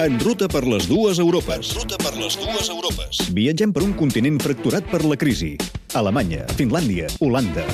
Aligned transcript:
En 0.00 0.16
ruta 0.18 0.46
per 0.48 0.62
les 0.64 0.86
dues 0.88 1.18
Europes. 1.20 1.74
En 1.74 1.82
ruta 1.82 1.96
per 2.00 2.14
les 2.16 2.36
dues 2.40 2.68
Europes. 2.72 3.18
Viatgem 3.36 3.68
per 3.76 3.82
un 3.84 3.90
continent 3.92 4.38
fracturat 4.40 4.86
per 4.88 5.02
la 5.04 5.18
crisi. 5.20 5.50
Alemanya, 5.92 6.46
Finlàndia, 6.56 7.10
Holanda, 7.20 7.66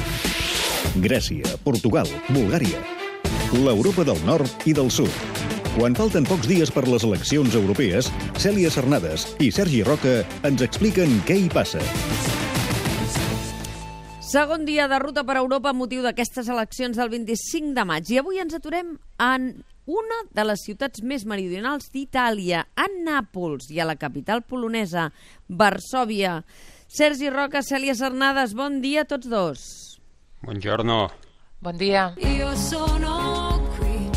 Grècia, 1.05 1.53
Portugal, 1.63 2.11
Bulgària. 2.35 2.81
L'Europa 3.55 4.03
del 4.09 4.19
nord 4.27 4.67
i 4.67 4.75
del 4.75 4.91
sud. 4.91 5.13
Quan 5.77 5.95
falten 5.95 6.27
pocs 6.27 6.49
dies 6.51 6.75
per 6.75 6.83
les 6.89 7.07
eleccions 7.07 7.55
europees, 7.55 8.11
Cèlia 8.43 8.75
Cernades 8.75 9.29
i 9.39 9.53
Sergi 9.55 9.85
Roca 9.87 10.19
ens 10.43 10.67
expliquen 10.67 11.21
què 11.31 11.39
hi 11.45 11.47
passa. 11.53 11.85
Segon 14.27 14.67
dia 14.67 14.89
de 14.91 14.99
ruta 14.99 15.23
per 15.23 15.39
Europa 15.39 15.71
amb 15.71 15.85
motiu 15.85 16.03
d'aquestes 16.03 16.51
eleccions 16.51 16.99
del 16.99 17.15
25 17.15 17.71
de 17.79 17.87
maig. 17.87 18.11
I 18.11 18.19
avui 18.25 18.43
ens 18.43 18.59
aturem 18.59 18.97
en 19.23 19.51
una 19.87 20.19
de 20.35 20.45
les 20.45 20.63
ciutats 20.67 21.03
més 21.03 21.25
meridionals 21.25 21.89
d'Itàlia, 21.95 22.65
a 22.75 22.87
Nàpols 23.07 23.71
i 23.71 23.81
a 23.81 23.87
la 23.87 23.97
capital 23.97 24.43
polonesa, 24.43 25.11
Varsòvia. 25.49 26.41
Sergi 26.87 27.31
Roca, 27.31 27.63
Cèlia 27.63 27.95
Cernades, 27.95 28.55
bon 28.55 28.81
dia 28.83 29.07
a 29.07 29.09
tots 29.09 29.31
dos. 29.31 29.63
Buongiorno. 30.43 31.07
Bon 31.63 31.77
dia. 31.79 32.13
Io 32.19 32.55
sono 32.57 33.63
qui 33.79 34.11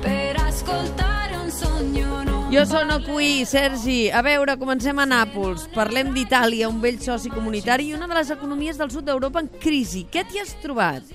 per 0.00 0.36
ascoltare 0.40 1.36
un 1.36 1.50
sogno. 1.50 2.48
Jo 2.52 2.64
sono 2.64 3.00
qui, 3.02 3.44
Sergi. 3.44 4.10
A 4.10 4.22
veure, 4.22 4.56
comencem 4.60 5.00
a 5.00 5.08
Nàpols. 5.08 5.66
Parlem 5.74 6.12
d'Itàlia, 6.14 6.68
un 6.68 6.78
vell 6.80 7.00
soci 7.02 7.32
comunitari 7.32 7.88
i 7.88 7.96
una 7.96 8.06
de 8.06 8.14
les 8.20 8.30
economies 8.30 8.78
del 8.78 8.92
sud 8.94 9.08
d'Europa 9.08 9.42
en 9.42 9.50
crisi. 9.58 10.06
Què 10.06 10.22
t'hi 10.28 10.44
has 10.44 10.54
trobat? 10.62 11.08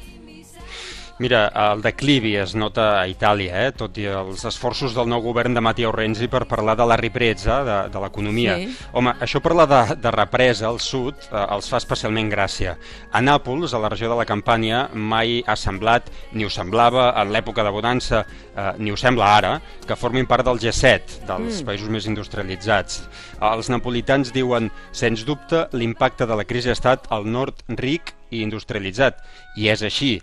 Mira, 1.19 1.49
el 1.51 1.81
declivi 1.83 2.31
es 2.39 2.53
nota 2.55 3.01
a 3.01 3.07
Itàlia, 3.11 3.65
eh? 3.65 3.71
tot 3.75 3.97
i 3.99 4.05
els 4.07 4.45
esforços 4.47 4.93
del 4.95 5.09
nou 5.11 5.19
govern 5.19 5.51
de 5.57 5.59
Matteo 5.59 5.91
Renzi 5.91 6.29
per 6.31 6.45
parlar 6.47 6.77
de 6.79 6.85
la 6.87 6.95
ripresa 6.95 7.57
de, 7.67 7.75
de 7.91 8.03
l'economia. 8.03 8.53
Sí. 8.61 8.69
Home, 8.95 9.11
això 9.19 9.41
parlar 9.43 9.65
de, 9.67 9.81
de 9.99 10.13
represa 10.15 10.69
al 10.69 10.79
sud 10.79 11.17
eh, 11.27 11.41
els 11.41 11.67
fa 11.67 11.81
especialment 11.83 12.31
gràcia. 12.31 12.77
A 13.11 13.19
Nàpols, 13.19 13.75
a 13.75 13.81
la 13.83 13.89
regió 13.91 14.07
de 14.13 14.15
la 14.15 14.27
Campània, 14.29 14.85
mai 14.93 15.41
ha 15.43 15.57
semblat, 15.59 16.07
ni 16.31 16.47
ho 16.47 16.51
semblava 16.53 17.09
en 17.19 17.33
l'època 17.35 17.65
de 17.67 17.73
bonança, 17.75 18.21
eh, 18.55 18.69
ni 18.79 18.95
ho 18.95 18.99
sembla 18.99 19.33
ara, 19.41 19.51
que 19.83 19.99
formin 19.99 20.29
part 20.29 20.47
del 20.47 20.61
G7, 20.63 21.25
dels 21.27 21.59
mm. 21.59 21.67
països 21.67 21.91
més 21.91 22.07
industrialitzats. 22.07 23.01
Els 23.49 23.73
napolitans 23.75 24.31
diuen, 24.31 24.71
sens 24.95 25.27
dubte, 25.27 25.65
l'impacte 25.75 26.29
de 26.29 26.39
la 26.39 26.47
crisi 26.47 26.71
ha 26.71 26.77
estat 26.79 27.11
al 27.11 27.27
nord 27.27 27.59
ric 27.75 28.15
i 28.29 28.41
industrialitzat, 28.43 29.19
i 29.57 29.69
és 29.69 29.83
així. 29.85 30.17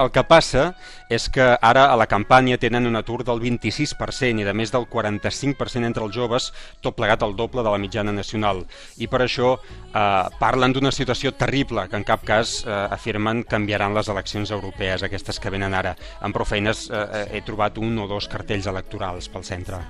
El 0.00 0.10
que 0.14 0.22
passa 0.24 0.70
és 1.10 1.26
que 1.32 1.44
ara 1.60 1.88
a 1.90 1.96
la 1.98 2.06
campanya 2.08 2.58
tenen 2.62 2.86
un 2.86 2.96
atur 2.96 3.24
del 3.26 3.40
26% 3.42 4.40
i 4.40 4.46
de 4.46 4.54
més 4.54 4.70
del 4.72 4.86
45% 4.88 5.88
entre 5.88 6.06
els 6.06 6.14
joves, 6.14 6.50
tot 6.80 6.96
plegat 6.96 7.24
al 7.26 7.34
doble 7.36 7.64
de 7.66 7.72
la 7.72 7.80
mitjana 7.82 8.14
nacional. 8.14 8.62
I 8.98 9.10
per 9.10 9.24
això 9.26 9.56
eh, 9.56 10.30
parlen 10.38 10.72
d'una 10.72 10.94
situació 10.94 11.34
terrible 11.34 11.88
que 11.90 11.98
en 11.98 12.06
cap 12.06 12.24
cas 12.26 12.60
eh, 12.62 12.70
afirmen 12.94 13.42
canviaran 13.42 13.96
les 13.96 14.08
eleccions 14.08 14.54
europees, 14.54 15.02
aquestes 15.02 15.42
que 15.42 15.52
venen 15.52 15.74
ara. 15.74 15.96
Amb 16.20 16.36
prou 16.36 16.48
feines 16.48 16.86
eh, 16.88 17.26
he 17.34 17.44
trobat 17.46 17.78
un 17.82 17.98
o 17.98 18.08
dos 18.10 18.30
cartells 18.30 18.70
electorals 18.70 19.28
pel 19.28 19.44
centre. 19.44 19.82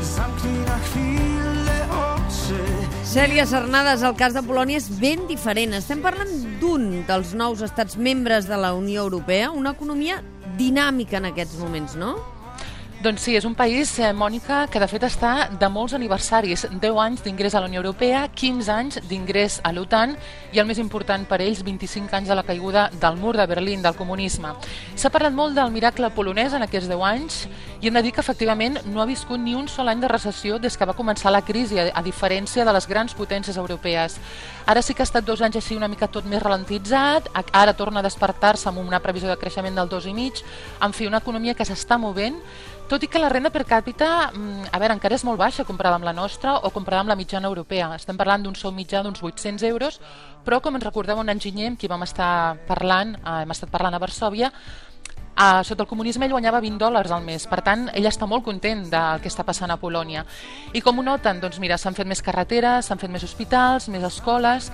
Zamknij 0.00 0.64
na 0.66 0.78
chwilę 0.90 1.19
Cèlia 3.10 3.42
Cernades, 3.42 4.04
el 4.06 4.12
cas 4.14 4.36
de 4.36 4.40
Polònia 4.46 4.78
és 4.78 4.84
ben 5.00 5.24
diferent. 5.26 5.72
Estem 5.74 5.98
parlant 5.98 6.30
d'un 6.60 6.84
dels 7.08 7.32
nous 7.34 7.58
estats 7.66 7.96
membres 7.98 8.46
de 8.46 8.54
la 8.54 8.70
Unió 8.78 9.02
Europea, 9.02 9.48
una 9.50 9.72
economia 9.74 10.20
dinàmica 10.60 11.18
en 11.18 11.26
aquests 11.32 11.58
moments, 11.58 11.96
no? 11.98 12.12
Doncs 13.00 13.22
sí, 13.24 13.32
és 13.32 13.46
un 13.48 13.54
país, 13.56 13.98
eh, 13.98 14.10
Mònica, 14.12 14.66
que 14.68 14.78
de 14.78 14.86
fet 14.86 15.06
està 15.06 15.48
de 15.58 15.68
molts 15.72 15.94
aniversaris. 15.96 16.66
10 16.82 16.98
anys 17.00 17.22
d'ingrés 17.24 17.54
a 17.54 17.60
la 17.60 17.66
Unió 17.70 17.80
Europea, 17.80 18.26
15 18.28 18.68
anys 18.68 18.98
d'ingrés 19.08 19.58
a 19.64 19.72
l'OTAN 19.72 20.18
i 20.52 20.58
el 20.60 20.66
més 20.66 20.76
important 20.76 21.24
per 21.24 21.40
ells, 21.40 21.62
25 21.64 22.12
anys 22.12 22.28
de 22.28 22.34
la 22.34 22.42
caiguda 22.42 22.90
del 22.92 23.16
mur 23.16 23.38
de 23.38 23.46
Berlín, 23.46 23.80
del 23.80 23.96
comunisme. 23.96 24.52
S'ha 24.96 25.08
parlat 25.08 25.32
molt 25.32 25.54
del 25.56 25.72
miracle 25.72 26.10
polonès 26.10 26.52
en 26.52 26.60
aquests 26.66 26.90
10 26.90 27.00
anys 27.08 27.48
i 27.80 27.88
hem 27.88 27.94
de 27.94 28.02
dir 28.02 28.12
que 28.12 28.20
efectivament 28.20 28.76
no 28.84 29.00
ha 29.00 29.06
viscut 29.08 29.40
ni 29.40 29.54
un 29.54 29.66
sol 29.66 29.88
any 29.88 30.02
de 30.02 30.08
recessió 30.08 30.58
des 30.58 30.76
que 30.76 30.84
va 30.84 30.92
començar 30.92 31.32
la 31.32 31.40
crisi, 31.40 31.78
a, 31.80 32.02
diferència 32.02 32.66
de 32.66 32.72
les 32.76 32.86
grans 32.86 33.14
potències 33.14 33.56
europees. 33.56 34.18
Ara 34.66 34.82
sí 34.82 34.92
que 34.92 35.00
ha 35.00 35.08
estat 35.08 35.24
dos 35.24 35.40
anys 35.40 35.56
així 35.56 35.74
una 35.74 35.88
mica 35.88 36.06
tot 36.06 36.26
més 36.26 36.42
ralentitzat, 36.42 37.30
ara 37.32 37.72
torna 37.72 38.00
a 38.00 38.02
despertar-se 38.02 38.68
amb 38.68 38.84
una 38.84 39.00
previsió 39.00 39.30
de 39.30 39.38
creixement 39.38 39.74
del 39.74 39.88
2,5, 39.88 40.44
en 40.82 40.92
fi, 40.92 41.06
una 41.06 41.24
economia 41.24 41.54
que 41.54 41.64
s'està 41.64 41.96
movent, 41.96 42.36
tot 42.90 43.04
i 43.06 43.08
que 43.08 43.20
la 43.22 43.28
renda 43.30 43.52
per 43.54 43.62
càpita, 43.70 44.32
mm, 44.34 44.70
a 44.74 44.78
veure, 44.82 44.94
encara 44.96 45.14
és 45.14 45.22
molt 45.22 45.38
baixa 45.38 45.64
comparada 45.64 45.94
amb 45.94 46.04
la 46.04 46.12
nostra 46.12 46.56
o 46.56 46.70
comparada 46.74 47.04
amb 47.04 47.10
la 47.10 47.16
mitjana 47.16 47.46
europea. 47.46 47.94
Estem 47.94 48.16
parlant 48.16 48.42
d'un 48.42 48.56
sou 48.56 48.72
mitjà 48.72 49.04
d'uns 49.04 49.22
800 49.22 49.62
euros, 49.62 50.00
però 50.44 50.60
com 50.60 50.74
ens 50.74 50.84
recordeu 50.84 51.16
un 51.16 51.28
enginyer 51.28 51.68
amb 51.68 51.78
qui 51.78 51.86
vam 51.86 52.02
estar 52.02 52.58
parlant, 52.66 53.14
eh, 53.14 53.42
hem 53.42 53.50
estat 53.50 53.70
parlant 53.70 53.94
a 53.94 54.00
Varsòvia, 54.00 54.50
Uh, 55.40 55.64
sota 55.64 55.84
el 55.84 55.88
comunisme 55.88 56.26
ell 56.26 56.32
guanyava 56.32 56.60
20 56.60 56.76
dòlars 56.76 57.10
al 57.10 57.22
mes, 57.24 57.46
per 57.48 57.62
tant, 57.64 57.86
ell 57.94 58.04
està 58.04 58.26
molt 58.28 58.44
content 58.44 58.82
del 58.90 59.22
que 59.22 59.28
està 59.30 59.44
passant 59.46 59.70
a 59.70 59.78
Polònia. 59.80 60.26
I 60.74 60.82
com 60.84 60.98
ho 60.98 61.02
noten? 61.02 61.40
Doncs 61.40 61.58
mira, 61.62 61.78
s'han 61.78 61.94
fet 61.94 62.06
més 62.06 62.20
carreteres, 62.20 62.84
s'han 62.84 62.98
fet 62.98 63.08
més 63.08 63.24
hospitals, 63.24 63.88
més 63.88 64.02
escoles, 64.04 64.68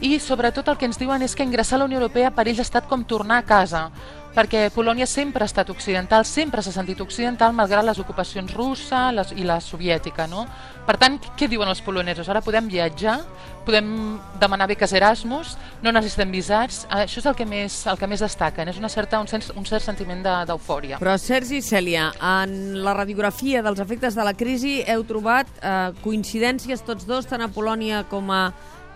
i 0.00 0.18
sobretot 0.20 0.68
el 0.68 0.78
que 0.80 0.86
ens 0.88 0.98
diuen 0.98 1.22
és 1.22 1.34
que 1.36 1.44
ingressar 1.44 1.76
a 1.76 1.82
la 1.82 1.84
Unió 1.90 1.98
Europea 2.00 2.30
per 2.32 2.46
ells 2.48 2.58
ha 2.62 2.66
estat 2.66 2.86
com 2.88 3.04
tornar 3.04 3.38
a 3.42 3.46
casa, 3.46 3.90
perquè 4.34 4.68
Polònia 4.70 5.06
sempre 5.10 5.42
ha 5.42 5.48
estat 5.50 5.68
occidental, 5.72 6.24
sempre 6.24 6.62
s'ha 6.62 6.70
sentit 6.72 7.00
occidental, 7.02 7.52
malgrat 7.52 7.84
les 7.84 7.98
ocupacions 7.98 8.52
russa 8.54 9.08
les, 9.12 9.32
i 9.34 9.42
la 9.44 9.58
soviètica, 9.60 10.28
no? 10.30 10.44
Per 10.86 10.94
tant, 10.96 11.18
què 11.36 11.48
diuen 11.50 11.68
els 11.68 11.82
polonesos? 11.82 12.28
Ara 12.30 12.40
podem 12.40 12.68
viatjar, 12.70 13.18
podem 13.66 14.18
demanar 14.40 14.68
beques 14.70 14.94
Erasmus, 14.96 15.56
no 15.82 15.92
necessitem 15.92 16.30
visats, 16.32 16.84
això 16.88 17.18
és 17.20 17.26
el 17.26 17.34
que 17.36 17.44
més, 17.46 17.80
el 17.90 17.98
que 17.98 18.06
més 18.10 18.22
destaquen, 18.22 18.70
és 18.70 18.78
una 18.78 18.88
certa, 18.88 19.20
un, 19.20 19.28
sens, 19.28 19.50
un 19.54 19.66
cert 19.66 19.82
sentiment 19.84 20.22
de- 20.22 20.38
d'eufòria. 20.46 20.98
Però, 21.02 21.18
Sergi 21.18 21.58
i 21.58 21.62
Cèlia, 21.66 22.08
en 22.22 22.82
la 22.84 22.94
radiografia 22.94 23.62
dels 23.66 23.82
efectes 23.82 24.14
de 24.14 24.24
la 24.24 24.32
crisi 24.34 24.78
heu 24.86 25.04
trobat 25.04 25.46
eh, 25.60 25.90
coincidències 26.06 26.86
tots 26.86 27.04
dos, 27.06 27.26
tant 27.26 27.42
a 27.42 27.48
Polònia 27.52 28.04
com 28.08 28.30
a, 28.30 28.52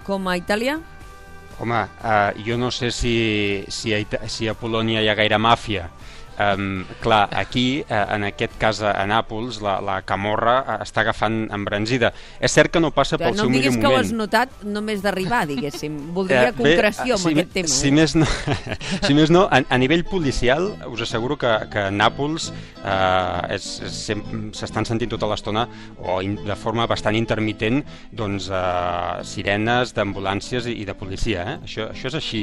com 0.07 0.27
a 0.31 0.39
Itàlia? 0.39 0.79
Home, 1.61 1.85
uh, 2.03 2.33
jo 2.47 2.57
no 2.59 2.71
sé 2.75 2.91
si, 2.91 3.65
si, 3.69 3.95
a, 3.95 4.01
si 4.29 4.49
a 4.51 4.55
Polònia 4.59 5.03
hi 5.05 5.09
ha 5.09 5.15
gaire 5.19 5.39
màfia. 5.39 5.89
Um, 6.35 6.85
clar, 7.03 7.29
aquí, 7.39 7.85
uh, 7.87 8.01
en 8.17 8.25
aquest 8.27 8.57
cas 8.59 8.81
a, 8.83 8.91
Nàpols, 9.07 9.61
la, 9.63 9.77
la 9.85 10.01
camorra 10.03 10.57
uh, 10.65 10.77
està 10.83 11.05
agafant 11.05 11.45
embranzida. 11.55 12.11
És 12.43 12.51
cert 12.57 12.73
que 12.75 12.81
no 12.83 12.91
passa 12.91 13.19
pel 13.21 13.37
no 13.37 13.45
seu 13.45 13.51
millor 13.53 13.69
diguis 13.71 13.79
que 13.81 13.87
ho 13.87 13.95
has 13.95 14.11
moment. 14.11 14.19
notat 14.25 14.65
només 14.67 15.03
d'arribar, 15.05 15.45
diguéssim. 15.47 15.95
Voldria 16.17 16.49
Eh, 16.49 16.51
bé, 16.51 16.57
concreció 16.59 17.15
amb 17.15 17.23
si, 17.23 17.35
aquest 17.37 17.53
tema. 17.55 17.69
Si 17.71 17.89
eh? 17.89 17.93
més 17.95 18.17
no, 18.19 18.27
si 19.07 19.15
més 19.15 19.31
no 19.31 19.45
a, 19.47 19.61
a 19.63 19.79
nivell 19.79 20.03
policial, 20.11 20.73
us 20.91 21.05
asseguro 21.07 21.37
que, 21.39 21.53
que 21.71 21.87
Nàpols 21.95 22.51
eh, 22.85 23.59
sem- 23.61 24.25
s'estan 24.57 24.85
sentint 24.89 25.13
tota 25.15 25.29
l'estona, 25.31 25.67
o 26.03 26.19
in, 26.25 26.35
de 26.45 26.57
forma 26.59 26.87
bastant 26.91 27.15
intermitent, 27.15 27.83
doncs, 28.11 28.51
eh, 28.51 29.23
sirenes 29.29 29.95
d'ambulàncies 29.95 30.67
i, 30.67 30.81
i 30.83 30.89
de 30.89 30.95
policia. 30.99 31.45
Eh? 31.55 31.57
Això, 31.69 31.89
això 31.95 32.11
és 32.11 32.19
així. 32.19 32.43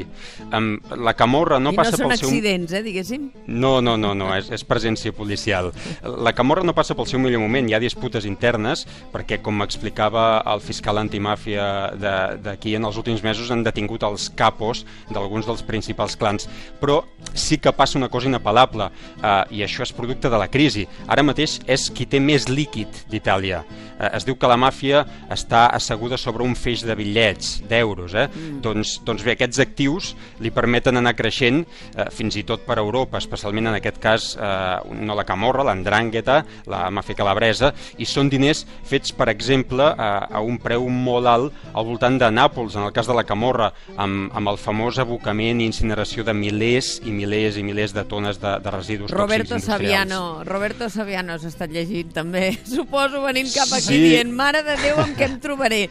Um, 0.51 0.77
la 1.03 1.13
camorra 1.17 1.59
no 1.59 1.71
I 1.73 1.75
no 1.75 1.81
passa 1.83 1.97
són 1.99 2.07
pel 2.09 2.17
seu... 2.17 2.29
accidents, 2.31 2.71
eh, 2.73 2.83
diguéssim. 2.85 3.29
No, 3.51 3.80
no, 3.81 3.97
no, 3.97 4.13
no 4.17 4.29
és, 4.35 4.49
és 4.53 4.63
presència 4.67 5.13
policial. 5.13 5.71
La 6.03 6.33
Camorra 6.37 6.63
no 6.63 6.75
passa 6.77 6.95
pel 6.97 7.07
seu 7.09 7.19
millor 7.19 7.41
moment, 7.43 7.67
hi 7.69 7.75
ha 7.75 7.79
disputes 7.81 8.25
internes, 8.29 8.85
perquè, 9.13 9.41
com 9.41 9.57
m'explicava 9.57 10.41
el 10.53 10.61
fiscal 10.61 10.97
antimàfia 11.01 11.65
de- 11.99 12.37
d'aquí, 12.45 12.75
en 12.75 12.85
els 12.85 12.97
últims 12.97 13.23
mesos 13.23 13.51
han 13.51 13.63
detingut 13.63 14.03
els 14.03 14.29
capos 14.35 14.85
d'alguns 15.09 15.45
dels 15.49 15.63
principals 15.63 16.15
clans. 16.15 16.47
Però 16.81 17.01
sí 17.33 17.57
que 17.57 17.71
passa 17.73 17.97
una 17.97 18.09
cosa 18.09 18.29
inapel·lable, 18.29 18.89
eh, 19.21 19.43
i 19.57 19.63
això 19.65 19.83
és 19.83 19.93
producte 19.93 20.29
de 20.29 20.37
la 20.37 20.47
crisi. 20.47 20.87
Ara 21.07 21.23
mateix 21.23 21.59
és 21.67 21.89
qui 21.91 22.05
té 22.05 22.19
més 22.19 22.47
líquid 22.49 22.87
d'Itàlia. 23.09 23.63
Eh, 23.99 24.09
es 24.17 24.25
diu 24.25 24.35
que 24.35 24.47
la 24.47 24.57
màfia 24.57 25.05
està 25.29 25.67
asseguda 25.73 26.17
sobre 26.17 26.43
un 26.43 26.55
feix 26.55 26.83
de 26.85 26.95
bitllets, 26.95 27.61
d'euros. 27.69 28.13
Eh? 28.13 28.27
Mm. 28.27 28.61
Doncs, 28.61 28.99
doncs 29.05 29.23
bé, 29.23 29.35
aquests 29.37 29.59
actius 29.59 30.15
li 30.39 30.51
permeten 30.51 30.97
anar 30.97 31.15
creixent 31.15 31.63
eh, 31.95 32.05
fins 32.11 32.35
i 32.35 32.43
tot 32.43 32.65
per 32.65 32.77
Europa, 32.79 33.17
especialment 33.17 33.70
en 33.71 33.77
aquest 33.79 33.97
cas 34.03 34.27
eh, 34.35 34.93
no 34.99 35.15
la 35.17 35.25
camorra, 35.27 35.63
l'andràngueta, 35.67 36.41
la 36.71 36.83
màfia 36.93 37.15
calabresa, 37.17 37.71
i 37.97 38.05
són 38.05 38.29
diners 38.31 38.65
fets, 38.87 39.11
per 39.15 39.29
exemple, 39.31 39.83
a, 39.83 40.11
a 40.29 40.41
un 40.45 40.57
preu 40.61 40.87
molt 40.91 41.27
alt 41.31 41.53
al 41.73 41.87
voltant 41.87 42.19
de 42.21 42.29
Nàpols, 42.31 42.75
en 42.77 42.83
el 42.85 42.93
cas 42.95 43.07
de 43.09 43.15
la 43.17 43.23
camorra, 43.27 43.71
amb, 43.97 44.29
amb 44.37 44.51
el 44.51 44.59
famós 44.61 44.99
abocament 45.01 45.61
i 45.61 45.65
incineració 45.69 46.23
de 46.27 46.33
milers 46.35 46.99
i 47.07 47.11
milers 47.15 47.57
i 47.57 47.63
milers 47.63 47.93
de 47.95 48.03
tones 48.09 48.39
de, 48.41 48.57
de 48.63 48.71
residus 48.73 49.11
Roberto 49.11 49.55
tòxics 49.55 49.67
industrials. 49.67 49.81
Saviano, 49.81 50.21
Roberto 50.47 50.89
Saviano 50.91 51.37
s'ha 51.39 51.49
estat 51.51 51.71
llegint 51.73 52.11
també, 52.15 52.51
suposo, 52.75 53.21
venint 53.25 53.49
cap 53.53 53.71
aquí 53.77 53.91
Sí. 53.91 53.99
dient, 54.09 54.31
mare 54.35 54.61
de 54.67 54.75
Déu, 54.81 54.99
amb 55.03 55.17
què 55.17 55.25
em 55.29 55.39
trobaré? 55.43 55.81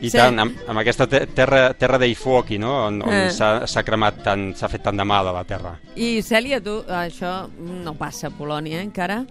I 0.00 0.10
Sí. 0.10 0.16
tant, 0.16 0.38
amb, 0.42 0.56
amb 0.68 0.80
aquesta 0.82 1.06
te 1.10 1.24
terra, 1.36 1.72
terra 1.74 1.98
dei 1.98 2.14
fuochi, 2.14 2.58
no? 2.62 2.72
on, 2.86 3.00
on 3.02 3.12
Eh. 3.12 3.30
s'ha 3.34 3.66
s'ha 3.66 3.82
cremat 3.84 4.22
tant, 4.24 4.48
s'ha 4.56 4.68
fet 4.68 4.82
tant 4.84 4.96
de 4.96 5.04
mal 5.04 5.26
a 5.28 5.32
la 5.34 5.44
terra. 5.44 5.74
I 5.96 6.20
Cèlia, 6.22 6.60
tu, 6.62 6.78
això 6.88 7.25
això 7.26 7.50
no 7.58 7.94
passa 7.98 8.28
a 8.28 8.30
Polònia, 8.34 8.78
eh, 8.80 8.84
encara. 8.84 9.24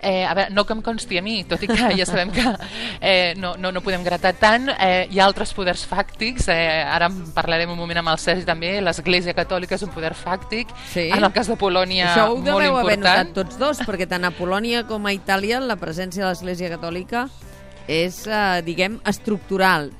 Eh, 0.00 0.24
a 0.24 0.34
veure, 0.34 0.50
no 0.52 0.64
que 0.64 0.72
em 0.72 0.82
consti 0.82 1.18
a 1.18 1.22
mi, 1.22 1.42
tot 1.44 1.62
i 1.62 1.68
que 1.68 1.76
ja 1.98 2.06
sabem 2.06 2.30
que 2.32 2.44
eh, 3.00 3.34
no, 3.36 3.54
no, 3.56 3.72
no 3.72 3.82
podem 3.84 4.04
gratar 4.04 4.34
tant. 4.40 4.68
Eh, 4.78 5.08
hi 5.10 5.20
ha 5.20 5.26
altres 5.26 5.52
poders 5.56 5.84
fàctics, 5.88 6.48
eh, 6.52 6.82
ara 6.84 7.10
en 7.10 7.20
parlarem 7.36 7.70
un 7.72 7.78
moment 7.78 8.02
amb 8.02 8.12
el 8.14 8.20
Sergi 8.22 8.46
també, 8.48 8.76
l'Església 8.84 9.34
Catòlica 9.36 9.76
és 9.78 9.86
un 9.86 9.92
poder 9.94 10.14
fàctic. 10.16 10.72
Sí. 10.92 11.08
En 11.10 11.24
el 11.24 11.32
cas 11.32 11.50
de 11.50 11.56
Polònia, 11.60 12.10
Això 12.12 12.28
ho 12.30 12.36
molt 12.36 12.46
deveu 12.48 12.76
haver 12.76 12.98
important. 12.98 13.30
notat 13.30 13.34
tots 13.34 13.60
dos, 13.60 13.84
perquè 13.86 14.08
tant 14.08 14.24
a 14.28 14.34
Polònia 14.36 14.84
com 14.88 15.06
a 15.06 15.14
Itàlia 15.16 15.60
la 15.60 15.76
presència 15.80 16.24
de 16.24 16.30
l'Església 16.30 16.70
Catòlica 16.72 17.28
és, 17.88 18.26
eh, 18.26 18.62
diguem, 18.64 19.00
estructural. 19.04 19.90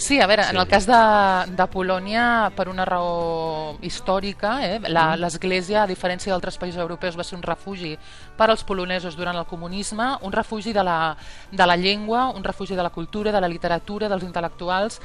Sí, 0.00 0.18
a 0.18 0.26
veure, 0.26 0.44
Sí. 0.44 0.50
en 0.54 0.56
el 0.56 0.66
cas 0.66 0.86
de, 0.86 1.52
de 1.54 1.66
Polònia, 1.68 2.50
per 2.56 2.70
una 2.70 2.86
raó 2.86 3.76
històrica, 3.82 4.64
eh, 4.64 4.80
la- 4.88 5.14
l'Església, 5.14 5.82
a 5.82 5.86
diferència 5.86 6.32
d'altres 6.32 6.56
països 6.58 6.80
europeus, 6.80 7.18
va 7.18 7.22
ser 7.22 7.36
un 7.36 7.42
refugi 7.42 7.98
per 8.36 8.48
als 8.48 8.64
polonesos 8.64 9.14
durant 9.14 9.36
el 9.36 9.44
comunisme, 9.44 10.16
un 10.22 10.32
refugi 10.32 10.72
de 10.72 10.82
la, 10.82 11.14
de 11.52 11.66
la 11.66 11.76
llengua, 11.76 12.30
un 12.30 12.42
refugi 12.42 12.74
de 12.74 12.82
la 12.82 12.88
cultura, 12.88 13.30
de 13.30 13.40
la 13.42 13.48
literatura, 13.48 14.08
dels 14.08 14.24
intel·lectuals. 14.24 15.00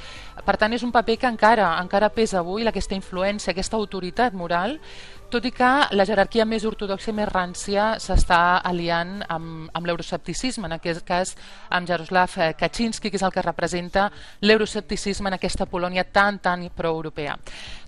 Per 0.46 0.56
tant, 0.58 0.72
és 0.72 0.82
un 0.84 0.94
paper 0.94 1.18
que 1.18 1.28
encara 1.28 1.78
encara 1.82 2.08
pesa 2.10 2.40
avui, 2.40 2.66
aquesta 2.66 2.96
influència, 2.96 3.52
aquesta 3.52 3.76
autoritat 3.76 4.32
moral, 4.34 4.80
tot 5.32 5.46
i 5.46 5.52
que 5.56 5.70
la 5.98 6.06
jerarquia 6.08 6.46
més 6.46 6.66
ortodoxa 6.68 7.12
i 7.12 7.16
més 7.18 7.30
rància 7.30 7.88
s'està 8.02 8.60
aliant 8.64 9.18
amb, 9.28 9.70
amb 9.74 9.88
l'euroscepticisme, 9.90 10.70
en 10.70 10.78
aquest 10.78 11.06
cas 11.08 11.34
amb 11.70 11.90
Jaroslav 11.90 12.38
eh, 12.38 12.52
Kaczynski, 12.58 13.10
que 13.10 13.20
és 13.20 13.26
el 13.26 13.34
que 13.34 13.46
representa 13.46 14.10
l'euroscepticisme 14.42 15.32
en 15.32 15.38
aquesta 15.40 15.66
Polònia 15.66 16.06
tan, 16.06 16.40
tan 16.40 16.68
proeuropea. 16.76 17.38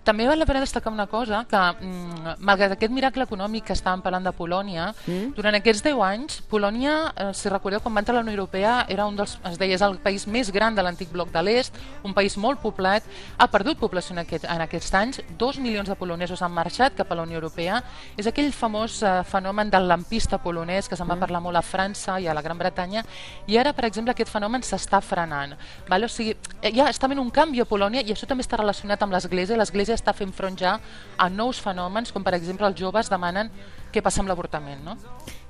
També 0.07 0.23
val 0.23 0.39
la 0.39 0.45
pena 0.47 0.61
destacar 0.63 0.93
una 0.93 1.03
cosa, 1.11 1.41
que 1.51 1.59
mm, 1.59 2.37
malgrat 2.47 2.77
aquest 2.77 2.93
miracle 2.95 3.25
econòmic 3.27 3.65
que 3.67 3.75
estàvem 3.75 3.99
parlant 4.05 4.23
de 4.23 4.31
Polònia, 4.31 4.85
mm. 5.03 5.33
durant 5.35 5.57
aquests 5.57 5.83
10 5.83 6.03
anys, 6.07 6.37
Polònia, 6.47 6.93
eh, 7.11 7.25
si 7.35 7.51
recordeu, 7.51 7.81
quan 7.83 7.97
va 7.97 7.99
entrar 8.05 8.15
a 8.15 8.21
la 8.21 8.23
Unió 8.23 8.37
Europea, 8.37 8.85
era 8.87 9.03
un 9.09 9.17
dels, 9.19 9.33
es 9.49 9.57
deia, 9.59 9.75
és 9.75 9.83
el 9.83 9.97
país 9.99 10.23
més 10.31 10.47
gran 10.55 10.77
de 10.77 10.85
l'antic 10.85 11.11
bloc 11.11 11.33
de 11.33 11.43
l'est, 11.43 11.75
un 12.07 12.15
país 12.15 12.37
molt 12.39 12.61
poblat, 12.63 13.03
ha 13.35 13.49
perdut 13.51 13.81
població 13.81 14.15
en, 14.15 14.21
aquest, 14.23 14.47
en 14.47 14.63
aquests 14.63 14.93
anys, 14.95 15.19
dos 15.37 15.59
milions 15.59 15.91
de 15.91 15.99
polonesos 15.99 16.41
han 16.41 16.55
marxat 16.55 16.95
cap 16.95 17.11
a 17.11 17.19
la 17.19 17.27
Unió 17.27 17.41
Europea, 17.41 17.81
és 18.15 18.31
aquell 18.31 18.53
famós 18.55 19.01
eh, 19.03 19.11
fenomen 19.27 19.67
del 19.75 19.89
lampista 19.91 20.39
polonès 20.39 20.87
que 20.87 20.95
se'n 20.95 21.11
va 21.11 21.19
parlar 21.19 21.43
molt 21.43 21.59
a 21.59 21.65
França 21.67 22.15
i 22.23 22.31
a 22.31 22.37
la 22.37 22.45
Gran 22.47 22.55
Bretanya, 22.63 23.03
i 23.51 23.59
ara, 23.59 23.75
per 23.75 23.89
exemple, 23.91 24.15
aquest 24.15 24.31
fenomen 24.31 24.63
s'està 24.63 25.03
frenant. 25.03 25.57
Vale? 25.91 26.07
O 26.07 26.15
sigui, 26.15 26.37
eh, 26.61 26.71
ja 26.71 26.87
està 26.87 27.11
havent 27.11 27.19
un 27.19 27.35
canvi 27.35 27.59
a 27.59 27.67
Polònia 27.67 28.07
i 28.07 28.15
això 28.15 28.23
també 28.23 28.47
està 28.47 28.63
relacionat 28.63 29.03
amb 29.03 29.11
l'Església. 29.11 29.59
L'Església 29.59 29.96
està 29.97 30.13
fent 30.15 30.31
front 30.33 30.57
ja 30.59 30.77
a 31.17 31.29
nous 31.29 31.59
fenòmens, 31.61 32.13
com 32.13 32.23
per 32.23 32.35
exemple 32.37 32.67
els 32.69 32.77
joves 32.79 33.09
demanen 33.11 33.49
què 33.93 34.01
passa 34.05 34.21
amb 34.23 34.29
l'avortament. 34.31 34.83
No? 34.85 34.97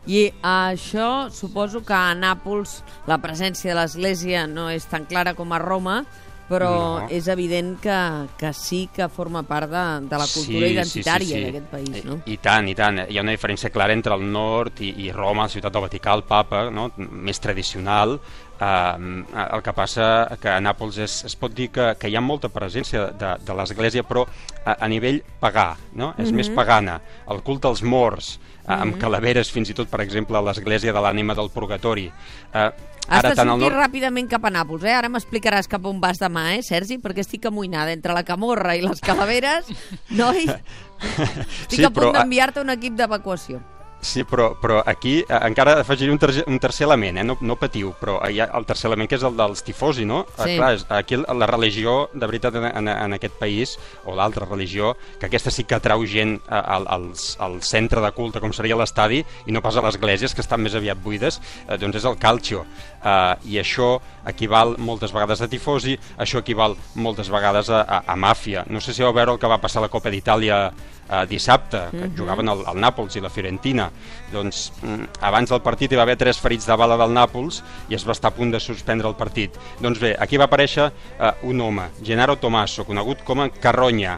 I 0.08 0.30
això 0.48 1.28
suposo 1.36 1.82
que 1.84 1.94
a 1.94 2.14
Nàpols 2.16 2.80
la 3.12 3.18
presència 3.20 3.74
de 3.74 3.80
l'Església 3.82 4.46
no 4.48 4.70
és 4.72 4.86
tan 4.88 5.04
clara 5.06 5.34
com 5.36 5.52
a 5.52 5.60
Roma, 5.60 6.06
però 6.48 6.70
No. 7.02 7.08
és 7.12 7.26
evident 7.28 7.74
que, 7.84 7.96
que 8.40 8.54
sí 8.56 8.86
que 8.96 9.10
forma 9.12 9.42
part 9.44 9.68
de, 9.68 9.82
de 10.08 10.16
la 10.22 10.28
cultura 10.32 10.70
identitària 10.72 11.42
d'aquest 11.44 11.66
país, 11.74 12.06
no? 12.08 12.22
I, 12.24 12.38
I 12.38 12.40
tant, 12.40 12.70
i 12.72 12.76
tant. 12.80 13.02
Hi 13.04 13.20
ha 13.20 13.26
una 13.26 13.34
diferència 13.36 13.68
clara 13.70 13.92
entre 13.92 14.16
el 14.16 14.24
nord 14.32 14.80
i, 14.80 14.94
i 15.04 15.12
Roma, 15.12 15.50
la 15.50 15.52
ciutat 15.52 15.76
del 15.76 15.84
Vaticà, 15.90 16.14
el 16.16 16.24
papa, 16.24 16.70
no? 16.72 16.88
més 16.96 17.44
tradicional. 17.44 18.16
Uh, 18.58 19.22
el 19.54 19.62
que 19.62 19.74
passa 19.78 20.36
que 20.42 20.50
a 20.50 20.58
Nàpols 20.60 20.98
és, 20.98 21.20
es 21.30 21.36
pot 21.38 21.54
dir 21.54 21.68
que, 21.70 21.92
que 22.02 22.10
hi 22.10 22.16
ha 22.18 22.22
molta 22.26 22.50
presència 22.50 23.12
de, 23.14 23.36
de 23.46 23.54
l'Església, 23.54 24.02
però 24.02 24.24
a, 24.66 24.74
a 24.82 24.88
nivell 24.90 25.20
pagà, 25.40 25.76
no? 25.94 26.16
és 26.18 26.32
Mhm. 26.32 26.36
més 26.42 26.50
pagana. 26.50 27.00
El 27.30 27.44
culte 27.46 27.68
als 27.70 27.84
morts, 27.84 28.40
uh, 28.66 28.74
amb 28.82 28.98
calaveres, 28.98 29.52
fins 29.54 29.70
i 29.70 29.76
tot, 29.78 29.88
per 29.88 30.02
exemple, 30.02 30.36
a 30.38 30.42
l'Església 30.42 30.92
de 30.92 31.00
l'ànima 31.06 31.36
del 31.38 31.52
purgatori. 31.54 32.08
Uh, 32.54 32.72
Has 33.08 33.22
de 33.24 33.36
tant 33.36 33.48
al 33.48 33.60
sortir 33.60 33.70
nord... 33.70 33.78
ràpidament 33.86 34.28
cap 34.28 34.44
a 34.44 34.50
Nàpols, 34.50 34.84
eh? 34.84 34.92
Ara 34.98 35.08
m'explicaràs 35.08 35.70
cap 35.70 35.86
on 35.86 36.02
vas 36.02 36.18
demà, 36.20 36.56
eh, 36.58 36.64
Sergi? 36.66 36.98
Perquè 36.98 37.22
estic 37.24 37.46
amoïnada 37.46 37.94
entre 37.94 38.12
la 38.18 38.24
camorra 38.28 38.74
i 38.76 38.82
les 38.82 39.00
calaveres, 39.00 39.70
noi. 40.10 40.44
Estic 40.98 41.78
Sí, 41.78 41.84
a 41.86 41.90
punt 41.92 42.10
però, 42.10 42.12
d'enviar-te 42.18 42.60
un 42.66 42.74
equip 42.74 42.98
d'evacuació. 42.98 43.62
Sí, 44.00 44.24
però, 44.24 44.52
però 44.62 44.84
aquí 44.86 45.20
eh, 45.28 45.40
encara 45.48 45.80
afegiré 45.82 46.12
un, 46.14 46.20
tercer, 46.22 46.44
un 46.48 46.60
tercer 46.62 46.86
element, 46.86 47.18
eh? 47.18 47.24
no, 47.26 47.36
no 47.42 47.56
patiu, 47.58 47.96
però 48.00 48.20
hi 48.30 48.38
ha 48.40 48.46
el 48.56 48.66
tercer 48.70 48.88
element 48.92 49.10
que 49.10 49.18
és 49.18 49.24
el 49.26 49.36
dels 49.36 49.64
tifosi, 49.66 50.06
no? 50.06 50.20
Eh, 50.38 50.44
Sí. 50.46 50.56
clar, 50.56 50.70
és- 50.76 50.86
aquí 50.94 51.18
la 51.18 51.48
religió, 51.50 52.10
de 52.14 52.28
veritat, 52.30 52.56
en, 52.56 52.66
en, 52.66 52.88
en 52.88 53.14
aquest 53.18 53.34
país, 53.40 53.74
o 54.06 54.16
l'altra 54.16 54.46
religió, 54.46 54.96
que 55.20 55.26
aquesta 55.26 55.50
sí 55.52 55.64
que 55.66 55.76
atrau 55.76 56.06
gent 56.06 56.38
eh, 56.38 56.62
al, 56.62 56.86
als, 56.88 57.36
al 57.42 57.58
centre 57.64 58.00
de 58.00 58.12
culte, 58.14 58.40
com 58.40 58.54
seria 58.54 58.78
l'estadi, 58.78 59.24
i 59.48 59.52
no 59.52 59.62
pas 59.66 59.76
a 59.76 59.82
les 59.82 59.96
esglésies, 59.98 60.36
que 60.36 60.42
estan 60.46 60.62
més 60.62 60.76
aviat 60.78 61.02
buides, 61.04 61.42
eh, 61.68 61.78
doncs 61.82 61.98
és 61.98 62.06
el 62.06 62.18
calcio. 62.22 62.66
Eh, 63.04 63.36
I 63.50 63.58
això 63.64 63.98
equival 64.28 64.76
moltes 64.78 65.12
vegades 65.12 65.42
a 65.42 65.48
tifosi, 65.50 65.98
això 66.20 66.40
equival 66.46 66.78
moltes 66.96 67.30
vegades 67.34 67.70
a, 67.74 67.82
a, 67.82 68.04
a 68.14 68.16
màfia. 68.16 68.64
No 68.70 68.80
sé 68.80 68.94
si 68.94 69.02
vau 69.02 69.12
veure 69.14 69.34
el 69.34 69.40
que 69.40 69.48
va 69.50 69.58
passar 69.58 69.80
a 69.82 69.88
la 69.88 69.90
Copa 69.92 70.10
d'Itàlia 70.14 70.68
eh, 71.10 71.26
dissabte, 71.26 71.88
que 71.92 72.10
jugaven 72.18 72.50
el, 72.52 72.64
el 72.68 72.78
Nàpols 72.84 73.16
i 73.16 73.22
la 73.24 73.30
Fiorentina. 73.32 73.87
Doncs 74.34 74.72
mm, 74.82 75.12
abans 75.30 75.54
del 75.54 75.64
partit 75.66 75.94
hi 75.94 76.00
va 76.00 76.08
haver 76.08 76.18
tres 76.20 76.42
ferits 76.44 76.68
de 76.68 76.78
bala 76.80 76.98
del 77.00 77.16
Nàpols 77.16 77.62
i 77.90 77.98
es 77.98 78.08
va 78.08 78.16
estar 78.16 78.32
a 78.32 78.38
punt 78.38 78.52
de 78.54 78.62
suspendre 78.64 79.10
el 79.10 79.18
partit. 79.20 79.56
Doncs 79.82 80.02
bé, 80.04 80.16
aquí 80.20 80.40
va 80.40 80.50
aparèixer 80.50 80.90
eh, 80.90 81.32
un 81.48 81.62
home, 81.62 81.92
Gennaro 82.04 82.38
Tomaso, 82.42 82.86
conegut 82.88 83.24
com 83.28 83.46
a 83.46 83.52
Carronya, 83.54 84.18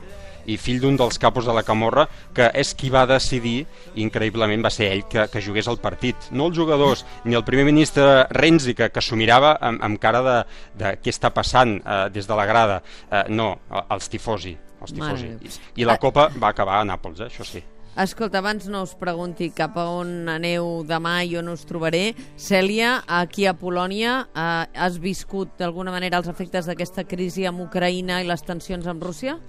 i 0.49 0.57
fill 0.57 0.79
d'un 0.81 0.97
dels 0.97 1.19
capos 1.21 1.47
de 1.47 1.53
la 1.55 1.63
Camorra, 1.65 2.05
que 2.35 2.49
és 2.57 2.73
qui 2.77 2.89
va 2.93 3.05
decidir, 3.09 3.65
increïblement 4.01 4.65
va 4.65 4.71
ser 4.73 4.89
ell 4.93 5.05
que, 5.11 5.27
que 5.31 5.43
jugués 5.45 5.69
el 5.71 5.79
partit. 5.83 6.29
No 6.31 6.49
els 6.49 6.57
jugadors, 6.57 7.05
ni 7.25 7.37
el 7.37 7.45
primer 7.47 7.67
ministre 7.67 8.25
Renzi, 8.35 8.75
que, 8.77 8.89
que 8.93 9.03
s'ho 9.03 9.19
mirava 9.19 9.55
amb, 9.61 9.83
amb 9.85 10.01
cara 10.01 10.23
de, 10.25 10.37
de 10.79 10.95
què 11.03 11.13
està 11.13 11.33
passant 11.35 11.77
eh, 11.79 12.01
des 12.13 12.29
de 12.29 12.39
la 12.39 12.47
grada. 12.49 12.81
Eh, 13.09 13.25
no, 13.29 13.51
els 13.85 14.09
tifosi. 14.11 14.55
Els 14.79 14.95
tifosi. 14.95 15.33
I, 15.43 15.57
I 15.83 15.89
la 15.89 15.99
Copa 16.01 16.29
va 16.35 16.53
acabar 16.53 16.79
a 16.79 16.87
Nàpols, 16.87 17.21
eh, 17.21 17.29
això 17.29 17.45
sí. 17.47 17.61
Escolta, 17.97 18.37
abans 18.37 18.67
no 18.69 18.83
us 18.85 18.93
pregunti 18.95 19.49
cap 19.51 19.73
a 19.81 19.83
on 19.89 20.29
aneu 20.29 20.83
demà 20.87 21.23
i 21.25 21.33
on 21.39 21.49
us 21.51 21.65
trobaré. 21.67 22.13
Cèlia, 22.37 22.99
aquí 23.07 23.47
a 23.49 23.55
Polònia, 23.57 24.27
eh, 24.29 24.65
has 24.75 24.99
viscut 25.01 25.57
d'alguna 25.57 25.91
manera 25.91 26.17
els 26.21 26.29
efectes 26.29 26.69
d'aquesta 26.69 27.03
crisi 27.03 27.45
amb 27.45 27.65
Ucraïna 27.65 28.21
i 28.21 28.27
les 28.29 28.45
tensions 28.45 28.87
amb 28.87 29.03
Rússia? 29.03 29.39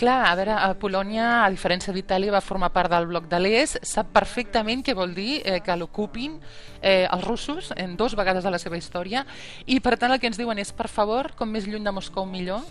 Clar, 0.00 0.30
a 0.30 0.32
veure, 0.32 0.54
a 0.56 0.70
Polònia, 0.80 1.24
a 1.44 1.48
diferència 1.52 1.92
d'Itàlia, 1.92 2.32
va 2.32 2.40
formar 2.40 2.70
part 2.72 2.88
del 2.88 3.04
bloc 3.10 3.26
de 3.28 3.36
l'est, 3.36 3.82
sap 3.84 4.14
perfectament 4.14 4.80
què 4.80 4.94
vol 4.96 5.12
dir 5.12 5.42
eh, 5.44 5.58
que 5.60 5.76
l'ocupin 5.76 6.38
eh, 6.80 7.04
els 7.04 7.26
russos 7.26 7.68
en 7.76 7.98
dos 8.00 8.14
vegades 8.16 8.48
a 8.48 8.52
la 8.54 8.56
seva 8.62 8.78
història. 8.80 9.26
I 9.68 9.76
per 9.84 9.98
tant 10.00 10.14
el 10.14 10.16
que 10.16 10.30
ens 10.30 10.40
diuen 10.40 10.56
és, 10.56 10.72
per 10.72 10.88
favor, 10.88 11.34
com 11.36 11.52
més 11.52 11.68
lluny 11.68 11.84
de 11.84 11.92
Moscou 11.92 12.24
millor. 12.24 12.64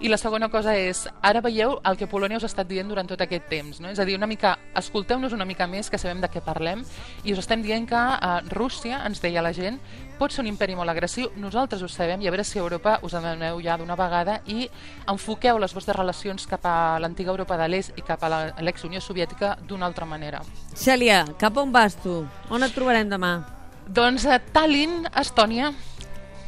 I 0.00 0.08
la 0.08 0.16
segona 0.16 0.48
cosa 0.48 0.72
és, 0.72 1.04
ara 1.20 1.44
veieu 1.44 1.76
el 1.84 2.00
que 2.00 2.08
Polònia 2.08 2.40
us 2.40 2.48
ha 2.48 2.52
estat 2.54 2.70
dient 2.72 2.88
durant 2.88 3.12
tot 3.12 3.20
aquest 3.20 3.50
temps, 3.52 3.84
no? 3.84 3.92
és 3.92 4.00
a 4.00 4.08
dir, 4.08 4.16
una 4.16 4.30
mica, 4.30 4.56
escolteu-nos 4.72 5.36
una 5.36 5.44
mica 5.44 5.68
més 5.68 5.92
que 5.92 6.00
sabem 6.00 6.24
de 6.24 6.32
què 6.32 6.40
parlem. 6.40 6.80
I 7.28 7.36
us 7.36 7.44
estem 7.44 7.60
dient 7.60 7.84
que 7.92 8.06
eh, 8.16 8.38
Rússia, 8.56 9.02
ens 9.04 9.20
deia 9.20 9.44
la 9.44 9.52
gent, 9.52 9.76
pot 10.20 10.32
ser 10.32 10.42
un 10.42 10.50
imperi 10.50 10.74
molt 10.76 10.92
agressiu, 10.92 11.30
nosaltres 11.40 11.80
ho 11.80 11.88
sabem 11.88 12.20
i 12.20 12.28
a 12.28 12.32
veure 12.32 12.44
si 12.44 12.58
Europa 12.60 12.98
us 13.04 13.14
adoneu 13.16 13.60
ja 13.64 13.78
d'una 13.80 13.96
vegada 13.96 14.40
i 14.52 14.66
enfoqueu 15.08 15.56
les 15.60 15.72
vostres 15.72 15.96
relacions 15.96 16.44
cap 16.48 16.66
a 16.68 16.69
l'antiga 17.00 17.30
Europa 17.32 17.56
de 17.60 17.68
l'Est 17.68 17.96
i 17.98 18.02
cap 18.06 18.22
a 18.24 18.30
l'ex-Unió 18.62 19.00
Soviètica 19.00 19.56
d'una 19.66 19.86
altra 19.86 20.06
manera. 20.06 20.40
Cèlia, 20.74 21.24
cap 21.38 21.56
on 21.60 21.72
vas 21.72 21.96
tu? 22.02 22.24
On 22.50 22.62
et 22.62 22.74
trobarem 22.74 23.08
demà? 23.10 23.32
Doncs 23.90 24.26
a 24.26 24.38
Tallinn, 24.38 25.06
Estònia. 25.18 25.72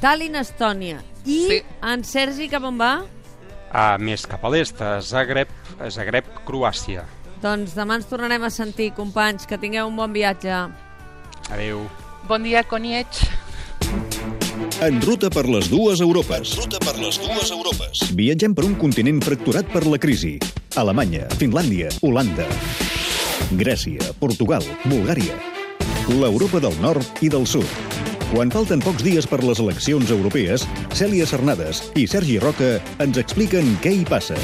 Tallinn, 0.00 0.36
Estònia. 0.36 1.00
I 1.24 1.38
Sí. 1.48 1.62
en 1.82 2.04
Sergi 2.04 2.48
cap 2.48 2.62
on 2.64 2.78
va? 2.78 3.02
A 3.72 3.96
més 3.98 4.26
cap 4.26 4.44
a 4.44 4.50
l'est, 4.50 4.80
a 4.82 5.00
Zagreb, 5.00 5.48
a 5.80 5.88
Zagreb, 5.90 6.24
Croàcia. 6.46 7.04
Doncs 7.42 7.74
demà 7.74 7.96
ens 7.96 8.06
tornarem 8.06 8.42
a 8.44 8.50
sentir, 8.50 8.92
companys. 8.94 9.46
Que 9.46 9.58
tingueu 9.58 9.88
un 9.88 9.96
bon 9.96 10.12
viatge. 10.12 10.52
Adeu. 11.50 11.88
Bon 12.28 12.42
dia, 12.42 12.62
Coniech. 12.62 13.22
En 14.82 15.00
ruta 15.02 15.30
per 15.30 15.44
les 15.48 15.68
dues 15.70 16.00
Europes. 16.00 16.54
En 16.56 16.64
ruta 16.64 16.80
per 16.82 16.94
les 16.98 17.18
dues 17.22 17.50
Europes. 17.54 18.02
Viatgem 18.18 18.54
per 18.54 18.64
un 18.66 18.74
continent 18.80 19.20
fracturat 19.24 19.68
per 19.72 19.84
la 19.86 19.98
crisi. 20.02 20.36
Alemanya, 20.80 21.28
Finlàndia, 21.40 21.90
Holanda. 22.02 22.46
Grècia, 23.58 24.12
Portugal, 24.20 24.64
Bulgària. 24.84 25.36
L'Europa 26.08 26.62
del 26.62 26.78
nord 26.82 27.22
i 27.22 27.30
del 27.32 27.46
sud. 27.46 27.68
Quan 28.32 28.50
falten 28.54 28.80
pocs 28.80 29.04
dies 29.04 29.28
per 29.28 29.42
les 29.44 29.60
eleccions 29.60 30.10
europees, 30.14 30.64
Cèlia 30.96 31.28
Cernades 31.28 31.84
i 32.00 32.06
Sergi 32.08 32.38
Roca 32.40 32.78
ens 33.04 33.20
expliquen 33.20 33.76
què 33.84 33.92
hi 33.98 34.06
passa. 34.08 34.38